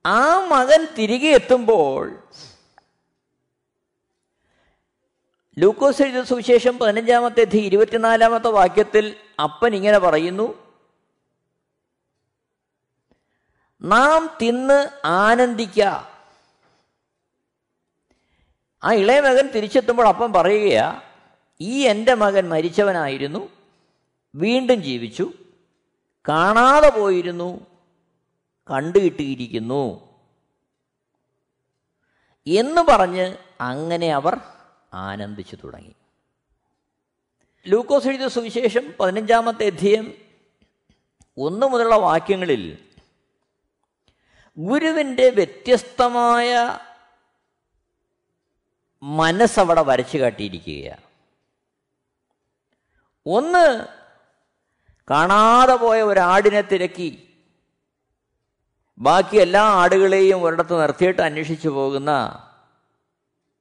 ആ 0.06 0.46
മകൻ 0.48 0.86
തിരികെ 0.98 1.28
എത്തുമ്പോൾ 1.28 2.22
ലൂക്കോസ് 5.58 6.02
എഴുതിയ 6.02 6.22
സുവിശേഷം 6.22 6.78
പതിനഞ്ചാമത്തെ 6.78 7.46
ഇരുപത്തിനാലാമത്തെ 7.54 8.48
വാക്യത്തിൽ 8.48 9.16
അപ്പൻ 9.42 9.74
ഇങ്ങനെ 9.74 9.98
പറയുന്നു. 9.98 10.74
നാം 13.82 14.36
തിന്ന് 14.42 15.06
ആനന്ദിക്ക. 15.06 15.82
ആ 18.84 18.92
ഇളയ 18.92 19.20
മകൻ 19.20 19.46
തിരിച്ചെത്തുമ്പോൾ 19.46 20.08
അപ്പൻ 20.08 20.32
പറയുകയാ 20.32 21.00
ഈ 21.60 21.80
എന്റെ 21.80 22.14
മകൻ 22.14 22.48
മരിച്ചവനായിരുന്നു 22.48 23.48
വീണ്ടും 24.34 24.82
ജീവിച്ചു 24.82 25.32
കാണാതെ 26.28 26.88
പോയിരുന്നു 26.88 27.66
കണ്ടുകിട്ടിയിരിക്കുന്നു. 28.70 30.00
എന്ന് 32.46 32.80
പറഞ്ഞ് 32.80 33.36
അങ്ങനെ 33.60 34.14
അവർ 34.14 34.40
ആനന്ദിച്ചു 34.94 35.56
തുടങ്ങി. 35.56 35.94
ലൂക്കോസ് 37.66 38.08
എഴുതിയ 38.08 38.28
സുവിശേഷം 38.28 38.94
പതിനഞ്ചാമത്തെ 39.00 39.66
അധ്യയം 39.66 40.14
ഒന്ന് 41.38 41.66
മുതലുള്ള 41.66 41.96
വാക്യങ്ങളിൽ 41.96 42.78
ഗുരുവിന്റെ 44.58 45.30
വ്യത്യസ്തമായ 45.30 46.78
മനസ്സവിടെ 49.02 49.82
വരച്ചു 49.82 50.18
കാട്ടിയിരിക്കുകയാണ് 50.18 51.02
ഒന്ന് 53.26 53.86
കാണാതെ 55.10 55.74
പോയ 55.74 56.02
ഒരാടിനെ 56.02 56.60
തിരക്കി. 56.60 57.24
ബാക്കി 58.98 59.36
എല്ലാ 59.36 59.62
ആടുകളെയും 59.62 60.42
ഒരിടത്ത് 60.42 60.82
നിർത്തിയിട്ട് 60.82 61.22
അന്വേഷിച്ചു 61.22 61.68
പോകുന്ന 61.68 62.44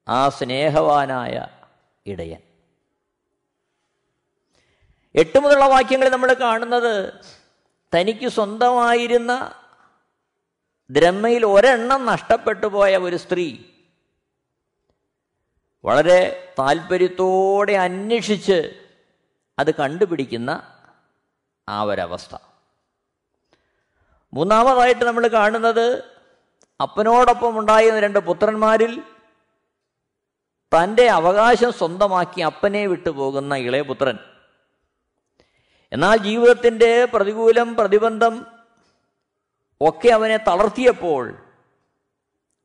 ആ 0.07 0.29
സ്നേഹവാനായ 0.29 1.47
ഇടയൻ. 2.05 2.41
എട്ട് 5.15 5.39
മുതലുള്ള 5.39 5.65
വാക്യങ്ങളിൽ 5.65 6.11
നമ്മൾ 6.11 6.33
കാണുന്നത് 6.33 6.93
തനിക്ക് 7.93 8.27
സ്വന്തമായിരുന്ന 8.27 9.33
ദ്രഹ്മയിൽ 10.89 11.45
ഒരെണ്ണം 11.45 12.05
നഷ്ടപ്പെട്ടു 12.05 12.67
പോയ 12.67 12.97
ഒരു 12.97 13.15
സ്ത്രീ 13.15 13.47
വളരെ 15.83 16.51
താല്പര്യത്തോടെ 16.59 17.73
അന്വേഷിച്ച് 17.73 18.59
അത് 19.59 19.75
കണ്ടുപിടിക്കുന്ന 19.75 20.51
ആ 21.67 21.83
ഒരവസ്ഥ. 21.83 22.35
മൂന്നാമതായിട്ട് 24.33 25.05
നമ്മൾ 25.05 25.27
കാണുന്നത് 25.27 25.85
അപ്പനോടൊപ്പം 26.79 27.59
ഉണ്ടായിരുന്ന 27.59 27.99
രണ്ട് 27.99 28.19
പുത്രന്മാരിൽ 28.19 29.03
തന്റെ 30.75 31.09
അവകാശം 31.09 31.73
സ്വന്തമാക്കി 31.73 32.41
അപ്പനെ 32.41 32.87
വിട്ടുപോകുന്ന 32.87 33.55
ഇളയപുത്രൻ. 33.55 34.17
ഇളയ 34.17 34.23
എന്നാൽ 35.91 36.17
ജീവിതത്തിന്റെ 36.17 37.05
പ്രതികൂലം 37.05 37.75
പ്രതിബന്ധം 37.75 38.45
ഒക്കെ 39.81 40.09
അവനെ 40.09 40.37
തളർത്തിയപ്പോൾ 40.37 41.37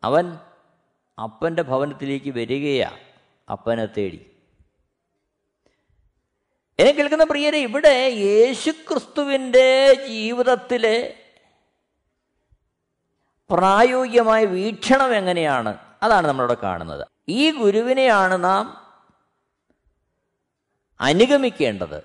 അവൻ 0.02 0.38
അപ്പന്റെ 1.22 1.62
ഭവനത്തിലേക്ക് 1.62 2.30
വരികയാ 2.30 2.90
അപ്പനെ 3.50 3.86
തേടി. 3.86 4.30
എന്നെ 6.78 6.92
കേൾക്കുന്ന 6.92 7.24
പ്രിയരെ 7.24 7.58
ഇവിടെ 7.58 8.12
യേശുക്രിസ്തുവിന്റെ 8.16 9.92
ജീവിതത്തിലെ 10.08 11.14
പ്രായോഗികമായ 13.50 14.44
വീക്ഷണം 14.44 15.14
എങ്ങനെയാണ്? 15.14 15.78
അതാണ് 16.02 16.26
നമ്മളിവിടെ 16.26 16.60
കാണുന്നത്. 16.62 17.06
ഈ 17.28 17.50
ഗുരുവിനെയാണ് 17.50 18.44
നാം 18.44 18.82
അനുഗമിക്കേണ്ടത്. 21.00 22.02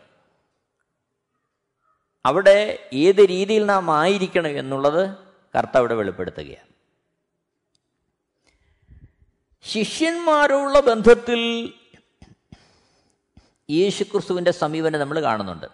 അവിടെ 2.25 2.89
ഏത് 2.93 3.29
രീതിയിൽ 3.29 3.65
നാം 3.65 3.91
ആയിരിക്കണം 3.91 4.59
എന്നുള്ളത് 4.59 5.17
കർത്താവിടെ 5.57 5.93
വെളിപ്പെടുത്തുകയാണ്. 5.93 6.67
ശിഷ്യന്മാരുള്ള 9.61 10.79
ബന്ധത്തിൽ 10.79 11.73
യേശുക്രിസ്തുവിന്റെ 13.69 14.51
സമീപനം 14.51 14.99
നമ്മൾ 14.99 15.21
കാണുന്നുണ്ട്. 15.21 15.65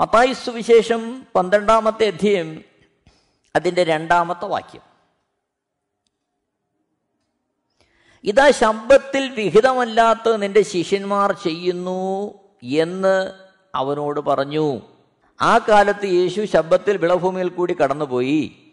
മത്തായി 0.00 0.32
സുവിശേഷം 0.32 1.26
പന്ത്രണ്ടാമത്തെ 1.34 2.06
അധ്യയം 2.06 2.64
അതിന്റെ 3.56 3.84
രണ്ടാമത്തെ 3.84 4.44
വാക്യം. 4.44 4.95
ഇതാ 8.26 8.50
ശബ്ദത്തിൽ 8.50 9.28
വിഹിതമല്ലാത്ത 9.28 10.36
നിന്റെ 10.36 10.62
ശിഷ്യന്മാർ 10.62 11.32
ചെയ്യുന്നു 11.32 12.34
എന്ന് 12.62 13.32
അവനോട് 13.74 14.20
പറഞ്ഞു. 14.20 14.80
ആ 15.40 15.58
കാലത്ത് 15.58 16.04
യേശു 16.04 16.44
ശബ്ദത്തിൽ 16.44 16.96
വിളഭൂമിയിൽ 16.96 17.48
കൂടി 17.48 17.74
കടന്നുപോയി. 17.74 18.72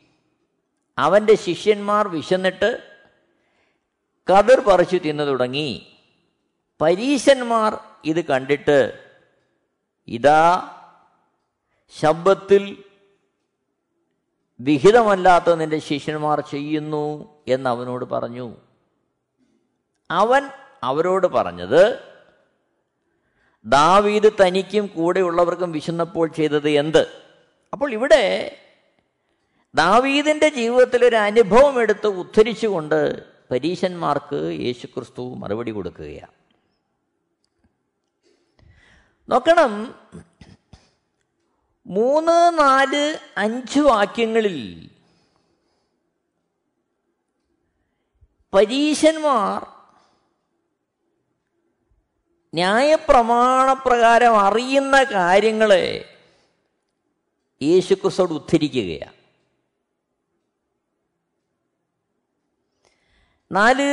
അവന്റെ 0.98 1.36
ശിഷ്യന്മാർ 1.36 2.08
വിശന്നിട്ട് 2.08 2.84
കതിർ 4.32 4.60
പറിച്ചു 4.60 4.98
തിന്നു 4.98 5.24
തുടങ്ങി. 5.24 5.98
പരീശന്മാർ 6.82 7.80
ഇത് 8.06 8.26
കണ്ടിട്ട് 8.26 9.00
ഇതാ 10.08 10.70
ശബ്ദത്തിൽ 12.00 12.84
വിഹിതമല്ലാത്ത 14.60 15.56
നിന്റെ 15.56 15.80
ശിഷ്യന്മാർ 15.80 16.40
ചെയ്യുന്നു 16.42 17.30
എന്ന് 17.48 17.70
അവനോട് 17.70 18.06
പറഞ്ഞു. 18.06 18.56
അവൻ 20.12 20.50
അവരോട് 20.84 21.28
പറഞ്ഞത് 21.28 22.14
ദാവീദ് 23.66 24.32
തനിക്കും 24.42 24.88
കൂടെയുള്ളവർക്കും 24.88 25.72
വിശന്നപ്പോൾ 25.72 26.28
ചെയ്തത് 26.28 26.70
എന്ത്? 26.70 27.24
അപ്പോൾ 27.74 27.92
ഇവിടെ 27.92 28.58
ദാവീദിന്റെ 29.76 30.50
ജീവിതത്തിൽ 30.50 31.06
ഒരു 31.06 31.16
അനുഭവം 31.16 31.82
എടുത്ത് 31.82 32.08
ഉദ്ധരിച്ചുകൊണ്ട് 32.08 33.26
പരീശന്മാർക്ക് 33.52 34.58
യേശുക്രിസ്തു 34.60 35.36
മറുപടി 35.36 35.72
കൊടുക്കുകയാണ്. 35.72 36.32
നോക്കണം 39.30 39.96
മൂന്ന് 41.88 42.60
നാല് 42.60 43.18
അഞ്ച് 43.38 43.80
വാക്യങ്ങളിൽ 43.80 44.90
പരീശന്മാർ 48.54 49.73
ന്യായപ്രമാണപ്രകാരം 52.54 54.36
അറിയുന്ന 54.38 54.96
കാര്യങ്ങളെ 55.12 55.84
യേശുക്രിസ്തോട് 57.62 58.34
ഉദ്ധരിക്കുകയാണ് 58.34 59.16
നാല് 63.52 63.90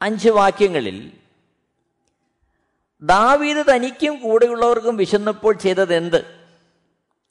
അഞ്ച് 0.00 0.30
വാക്യങ്ങളിൽ 0.30 0.96
ദാവീദ് 3.02 3.62
തനിക്കും 3.68 4.14
കൂടെയുള്ളവർക്കും 4.22 4.96
വിശന്നപ്പോൾ 4.96 5.54
ചെയ്തത് 5.56 5.94
എന്ത് 5.94 6.20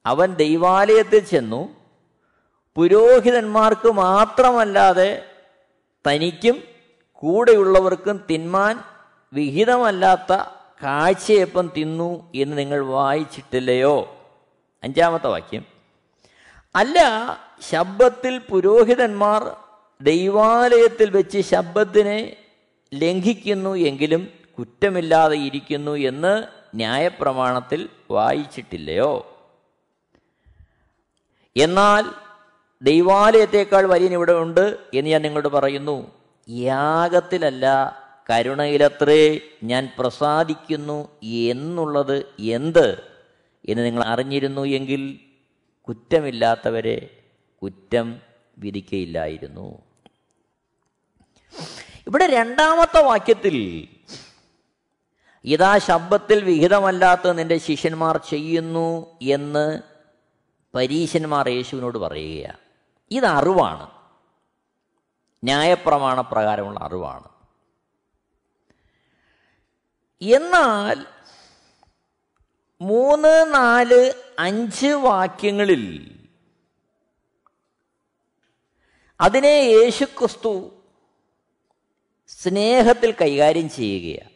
അവൻ 0.05 0.29
ദൈവാലയത്തിൽ 0.35 1.21
ചെന്നു 1.25 1.61
പുരോഹിതന്മാർക്ക് 2.77 3.89
മാത്രമല്ലാതെ 3.97 5.09
തനിക്കും 6.05 6.57
കൂടെയുള്ളവർക്കും 7.23 8.17
തിന്മാൻ 8.29 8.75
വിഹിതമല്ലാത്ത 9.33 10.43
കാഴ്ചയപ്പം 10.83 11.71
തിന്നു 11.77 12.31
എന്ന് 12.35 12.57
നിങ്ങൾ 12.57 12.85
വായിച്ചിട്ടില്ലയോ? 12.85 14.15
അഞ്ചാമത്തെ 14.83 15.27
വാക്യം. 15.27 15.65
അല്ല 16.75 16.99
ശബ്ദത്തിൽ 17.69 18.37
പുരോഹിതന്മാർ 18.37 19.55
ദൈവാലയത്തിൽ 20.01 21.09
വെച്ച് 21.09 21.39
ശബ്ദത്തിനെ 21.39 22.35
ലംഘിക്കുന്നു 22.93 23.75
എങ്കിലും 23.75 24.27
കുറ്റമില്ലാതെ 24.59 25.35
ഇരിക്കുന്നു 25.35 25.91
എന്ന് 25.91 26.43
ന്യായപ്രമാണത്തിൽ 26.75 27.89
വായിച്ചിട്ടില്ലയോ? 28.11 29.31
എന്നാൽ 31.57 32.05
ദൈവാലയത്തേക്കാൾ 32.81 33.85
വലിയ 33.85 34.09
ഇവിടെ 34.09 34.33
ഉണ്ട് 34.33 34.77
എന്ന് 34.93 35.11
ഞാൻ 35.11 35.21
നിങ്ങളോട് 35.21 35.47
പറയുന്നു. 35.47 36.11
യാഗത്തിലല്ല 36.49 38.04
കരുണയിലത്രേ 38.29 39.39
ഞാൻ 39.63 39.89
പ്രസാദിക്കുന്നു 39.99 41.09
എന്നുള്ളത് 41.23 42.25
എന്ത് 42.39 43.03
എന്ന് 43.69 43.85
നിങ്ങൾ 43.85 44.03
അറിഞ്ഞിരുന്നു 44.03 44.61
എങ്കിൽ 44.61 45.19
കുറ്റമില്ലാത്തവരെ 45.81 47.23
കുറ്റം 47.63 48.21
വിധിക്കയില്ലായിരുന്നു. 48.57 49.81
ഇവിടെ 52.07 52.27
രണ്ടാമത്തെ 52.27 53.01
വാക്യത്തിൽ 53.01 53.87
ഇതാ 55.45 55.77
ശബ്ദത്തിൽ 55.77 56.43
വിഹിതമല്ലാത്ത 56.43 57.31
നിന്റെ 57.31 57.57
ശിഷ്യന്മാർ 57.57 58.17
ചെയ്യുന്നു 58.17 59.17
എന്ന് 59.21 59.81
പരീശന്മാർ 60.75 61.49
യേശുവിനോട് 61.49 61.97
പറയുകയാണ്. 61.97 62.57
ഇത് 63.11 63.25
അറിവാണ്. 63.25 63.89
ന്യായപ്രമാണ 65.43 66.21
പ്രകാരമുള്ള 66.21 66.79
അറിവാണ്. 66.79 67.34
എന്നാൽ 70.21 71.05
മൂന്ന് 72.81 73.53
നാല് 73.53 74.13
അഞ്ച് 74.39 74.87
വാക്യങ്ങളിൽ 74.87 76.11
അതിനെ 79.21 79.47
യേശുക്രിസ്തു 79.47 80.71
സ്നേഹത്തിൽ 82.27 83.11
കൈകാര്യം 83.11 83.69
ചെയ്യുകയാണ്. 83.69 84.29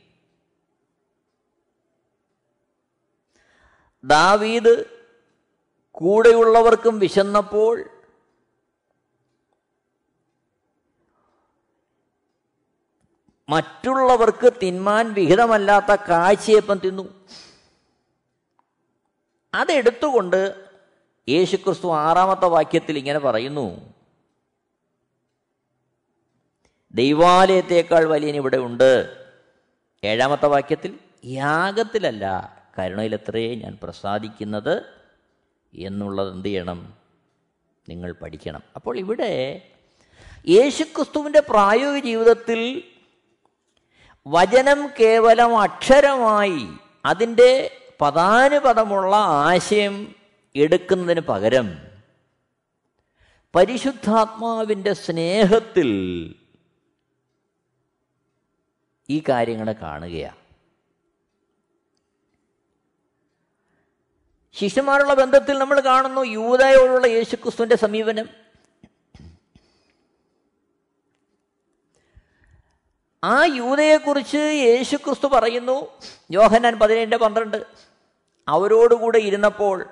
ദാവീദ് 4.03 4.85
കൂടെയുള്ളവർക്കും 5.91 6.99
വിശന്നപ്പോൾ 6.99 7.98
മറ്റുള്ളവർക്ക് 13.49 14.53
തിന്മാൻ 14.63 15.13
വിഹിതമല്ലാത്ത 15.13 16.01
കാഴ്ചയപ്പം 16.09 16.77
തിന്നു. 16.77 17.25
അതെടുത്തുകൊണ്ട് 19.53 20.65
യേശുക്രിസ്തു 21.29 21.93
ആറാമത്തെ 21.93 22.45
വാക്യത്തിൽ 22.45 22.97
ഇങ്ങനെ 22.97 23.19
പറയുന്നു. 23.19 23.93
ദൈവാലയത്തേക്കാൾ 26.91 28.05
വലിയൻ 28.05 28.35
ഇവിടെ 28.35 28.57
ഉണ്ട്. 28.57 29.17
ഏഴാമത്തെ 30.03 30.45
വാക്യത്തിൽ 30.45 30.99
യാഗത്തിലല്ല 31.25 32.57
കരുണയിലെത്രയേ 32.79 33.55
ഞാൻ 33.55 33.77
പ്രസാദിക്കുന്നത് 33.83 34.83
എന്നുള്ളത് 35.73 36.33
എന്ത് 36.33 36.45
ചെയ്യണം? 36.45 36.93
നിങ്ങൾ 37.89 38.11
പഠിക്കണം. 38.11 38.63
അപ്പോൾ 38.75 38.97
ഇവിടെ 38.97 39.61
യേശുക്രിസ്തുവിന്റെ 40.49 41.39
പ്രായോഗിക 41.39 42.03
ജീവിതത്തിൽ 42.03 42.83
വചനം 44.27 44.89
കേവലം 44.99 45.59
അക്ഷരമായി 45.59 46.67
അതിന്റെ 47.05 47.77
പദാനുപദമുള്ള 48.01 49.15
ആശയം 49.15 50.15
എടുക്കുന്നതിന് 50.55 51.21
പകരം 51.21 51.79
പരിശുദ്ധാത്മാവിന്റെ 53.55 54.93
സ്നേഹത്തിൽ 54.93 55.89
ഈ 59.09 59.23
കാര്യങ്ങളെ 59.29 59.71
കാണുകയാണ് 59.71 60.37
ശിഷ്യന്മാരുള്ള 64.53 65.13
ബന്ധത്തിൽ 65.13 65.57
നമ്മൾ 65.57 65.79
കാണുന്നു 65.79 66.21
യൂതയോടുള്ള 66.21 67.07
യേശുക്രിസ്തുവിന്റെ 67.07 67.75
സമീപനം. 67.75 68.29
ആ 73.23 73.45
യൂതയെക്കുറിച്ച് 73.45 74.37
യേശു 74.37 74.95
ക്രിസ്തു 74.95 75.27
പറയുന്നു. 75.27 75.87
യോഹന്നാൻ 76.31 76.79
പതിനേഴിന്റെ 76.79 77.17
പന്ത്രണ്ട്. 77.17 77.65
അവരോടുകൂടെ 78.47 79.17
ഇരുന്നപ്പോൾ 79.17 79.85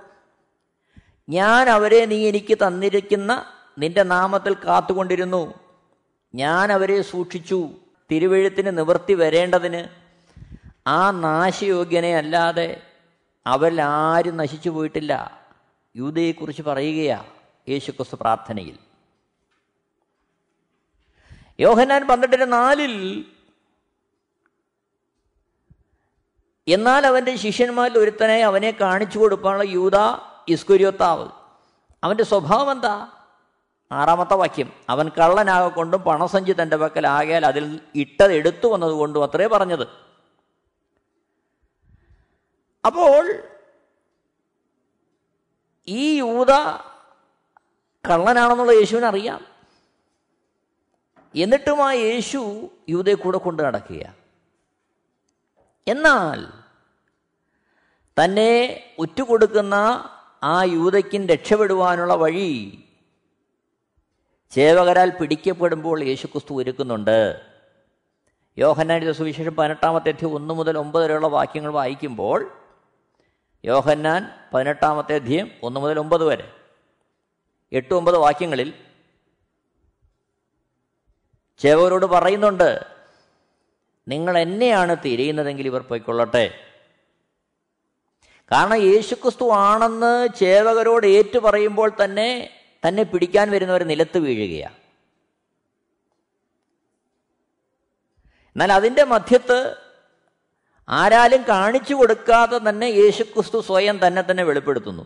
ഞാൻ 1.29 1.69
അവരെ 1.69 2.05
നീ 2.05 2.29
എനിക്ക് 2.29 2.57
തന്നിരിക്കുന്ന 2.57 3.45
നിന്റെ 3.79 4.03
നാമത്തിൽ 4.03 4.53
കാത്തുകൊണ്ടിരുന്നു. 4.53 5.53
ഞാൻ 6.35 6.71
അവരെ 6.71 7.01
സൂക്ഷിച്ചു. 7.01 7.69
തിരുവഴുത്തിന് 8.11 8.77
നിവൃത്തി 8.77 9.13
വരേണ്ടതിന് 9.13 9.87
ആ 10.87 11.11
നാശയോഗ്യനെ 11.11 12.17
അല്ലാതെ 12.17 12.81
അവരിൽ 13.47 13.81
ആരും 13.81 14.37
നശിച്ചു 14.37 14.69
പോയിട്ടില്ല. 14.69 15.41
യൂതയെക്കുറിച്ച് 15.95 16.61
പറയുകയാണ് 16.61 17.25
യേശുക്രിസ്തു 17.69 18.15
പ്രാർത്ഥനയിൽ. 18.15 18.86
യോഹന്നാൻ 21.59 22.07
പന്ത്രണ്ടിന് 22.07 22.53
നാലിൽ 22.53 23.25
എന്നാൽ 26.67 27.05
അവന്റെ 27.05 27.35
ശിഷ്യന്മാരിൽ 27.35 27.97
ഒരുത്തനെ 27.97 28.43
അവനെ 28.43 28.71
കാണിച്ചു 28.71 29.19
കൊടുക്കാനുള്ള 29.19 29.63
യൂത 29.63 29.95
ഇസ്കുര്യോത്താവ്. 30.47 31.29
അവന്റെ 32.03 32.23
സ്വഭാവം 32.23 32.71
എന്താ? 32.71 33.13
ആറാമത്തെ 33.91 34.33
വാക്യം 34.33 34.73
അവൻ 34.89 35.09
കള്ളനാകൊണ്ടും 35.09 36.01
പണസഞ്ചി 36.01 36.55
തന്റെ 36.61 36.77
പക്കൽ 36.77 37.07
ആകയാൽ 37.07 37.45
അതിൽ 37.45 37.79
ഇട്ടത് 37.95 38.33
എടുത്തു 38.33 38.67
വന്നതുകൊണ്ടും 38.67 39.23
അത്രേ 39.23 39.47
പറഞ്ഞത്. 39.47 39.87
അപ്പോൾ 42.85 43.43
ഈ 45.87 46.17
യൂത 46.17 46.51
കള്ളനാണെന്നുള്ള 48.09 48.71
യേശുവിന് 48.71 49.05
അറിയാം 49.05 49.56
എന്നിട്ടും 51.35 51.87
ആ 51.87 51.91
യേശു 51.91 52.69
യൂതയെ 52.89 53.13
കൂടെ 53.13 53.37
കൊണ്ട് 53.37 53.63
നടക്കുക 53.63 54.15
എന്നാൽ 55.87 56.47
തന്നെ 58.17 58.83
ഉറ്റുകൊടുക്കുന്ന 58.99 59.75
ആ 60.43 60.63
യൂതയ്ക്കും 60.63 61.27
രക്ഷപ്പെടുവാനുള്ള 61.27 62.13
വഴി 62.13 62.83
ചേവകരാൽ 64.51 65.09
പിടിക്കപ്പെടുമ്പോൾ 65.09 66.03
യേശുക്രിസ്തു 66.03 66.53
ഒരുക്കുന്നുണ്ട്. 66.53 67.41
യോഹന്നാന്റെ 68.57 69.11
സുവിശേഷം 69.11 69.55
പതിനെട്ടാമത്തെ 69.55 70.09
അധ്യയം 70.09 70.35
ഒന്ന് 70.35 70.53
മുതൽ 70.53 70.77
ഒമ്പത് 70.77 71.03
വരെയുള്ള 71.03 71.27
വാക്യങ്ങൾ 71.27 71.71
വായിക്കുമ്പോൾ 71.71 72.51
യോഹന്നാൻ 73.65 74.29
പതിനെട്ടാമത്തെ 74.53 75.15
അധ്യയം 75.15 75.51
ഒന്ന് 75.63 75.79
മുതൽ 75.79 75.99
ഒമ്പത് 75.99 76.23
വരെ. 76.23 76.51
എട്ട് 77.71 77.93
ഒമ്പത് 77.93 78.17
വാക്യങ്ങളിൽ 78.17 78.73
ചേവകരോട് 81.59 82.05
പറയുന്നുണ്ട് 82.05 82.85
നിങ്ങൾ 84.07 84.37
എന്നെയാണ് 84.37 84.95
തിരയുന്നതെങ്കിൽ 85.05 85.67
ഇവർ 85.67 85.81
പോയിക്കൊള്ളട്ടെ. 85.81 86.45
കാരണം 88.51 88.75
യേശുക്രിസ്തു 88.75 89.51
ആണെന്ന് 89.51 90.33
ചേവകരോട് 90.39 91.07
ഏറ്റു 91.07 91.39
പറയുമ്പോൾ 91.39 91.91
തന്നെ 92.03 92.29
തന്നെ 92.85 93.03
പിടിക്കാൻ 93.03 93.51
വരുന്നവർ 93.51 93.83
നിലത്ത് 93.83 94.17
വീഴുകയാണ് 94.17 94.75
എന്നാൽ 98.55 98.71
അതിന്റെ 98.71 99.03
മധ്യത്ത് 99.03 99.77
ആരാലും 100.89 101.43
കാണിച്ചു 101.43 101.93
കൊടുക്കാതെ 101.93 102.69
തന്നെ 102.69 102.87
യേശുക്രിസ്തു 102.87 103.61
സ്വയം 103.61 104.07
തന്നെ 104.07 104.21
തന്നെ 104.21 104.43
വെളിപ്പെടുത്തുന്നു. 104.43 105.05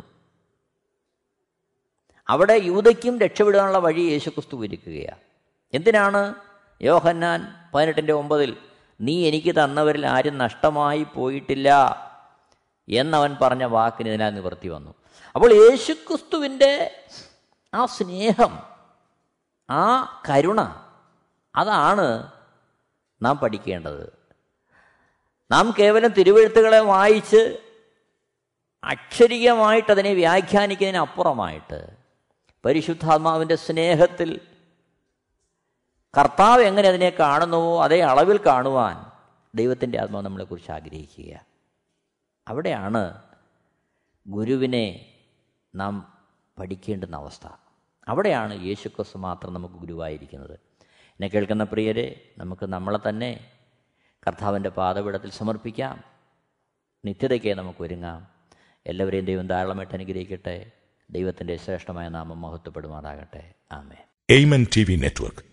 അവിടെ 2.30 2.54
യൂതയ്ക്കും 2.54 3.20
രക്ഷപ്പെടാനുള്ള 3.20 3.78
വഴി 3.78 4.02
യേശുക്രിസ്തു 4.02 4.56
ഒരുക്കുകയാണ് 4.56 5.31
എന്തിനാണ്? 5.74 6.36
യോഹന്നാൻ 6.82 7.56
പതിനെട്ടിന്റെ 7.74 8.14
ഒമ്പതിൽ 8.14 8.58
നീ 9.02 9.28
എനിക്ക് 9.28 9.56
തന്നവരിൽ 9.56 10.08
ആരും 10.08 10.38
നഷ്ടമായി 10.38 11.04
പോയിട്ടില്ല 11.04 11.70
എന്നവൻ 12.90 13.38
പറഞ്ഞ 13.42 13.64
വാക്കിന് 13.64 14.10
ഇതിനാൽ 14.10 14.30
നിവർത്തി 14.30 14.68
വന്നു. 14.68 14.94
അപ്പോൾ 15.36 15.54
യേശുക്രിസ്തുവിന്റെ 15.54 17.04
ആ 17.74 17.86
സ്നേഹം 17.86 18.60
ആ 19.70 20.22
കരുണ 20.30 20.62
അതാണ് 21.56 22.32
നാം 23.22 23.38
പഠിക്കേണ്ടത്. 23.38 24.14
നാം 25.52 25.74
കേവലം 25.80 26.10
തിരുവഴുത്തുകളെ 26.10 26.80
വായിച്ച് 26.80 27.58
അക്ഷരികമായിട്ട് 28.84 29.92
അതിനെ 29.92 30.14
വ്യാഖ്യാനിക്കുന്നതിനപ്പുറമായിട്ട് 30.14 31.90
പരിശുദ്ധാത്മാവിന്റെ 32.66 33.56
സ്നേഹത്തിൽ 33.56 34.40
കർത്താവ് 36.18 36.62
എങ്ങനെ 36.62 36.88
അതിനെ 36.88 37.10
കാണുന്നുവോ 37.10 37.84
അതേ 37.84 38.00
അളവിൽ 38.00 38.40
കാണുവാൻ 38.46 39.12
ദൈവത്തിന്റെ 39.56 40.02
ആത്മാവ് 40.02 40.26
നമ്മളെക്കുറിച്ച് 40.26 40.72
ആഗ്രഹിക്കുക. 40.72 41.46
അവിടെയാണ് 42.48 43.22
ഗുരുവിനെ 44.28 45.06
നാം 45.76 46.18
പഠിക്കേണ്ടുന്ന 46.60 47.16
അവസ്ഥ. 47.16 47.48
അവിടെയാണ് 48.08 48.64
യേശുക്രിസ്തു 48.64 49.18
മാത്രം 49.18 49.54
നമുക്ക് 49.54 49.76
ഗുരുവായിരിക്കുന്നത്. 49.76 50.60
എന്നെ 50.84 51.28
കേൾക്കുന്ന 51.28 51.64
പ്രിയരെ 51.64 52.32
നമുക്ക് 52.38 52.66
നമ്മളെ 52.66 53.00
തന്നെ 53.10 53.52
കർത്താവിന്റെ 54.28 54.70
പാതപീഠത്തിൽ 54.70 55.32
സമർപ്പിക്കാം. 55.32 56.04
നിത്യതയ്ക്ക് 57.06 57.54
നമുക്ക് 57.54 57.84
ഒരുങ്ങാം. 57.84 58.28
എല്ലാവരെയും 58.88 59.26
ദൈവം 59.26 59.48
ധാരാളമായിട്ട് 59.48 59.94
അനുഗ്രഹിക്കട്ടെ. 59.94 60.72
ദൈവത്തിന്റെ 61.10 61.58
ശ്രേഷ്ഠമായ 61.58 62.08
നാമം 62.10 62.42
മഹത്വപ്പെടുമാറാകട്ടെ. 62.42 63.54
Amen 63.72 63.96
Amen 64.30 64.66
T 64.78 64.84
V 64.84 64.96
network 64.96 65.51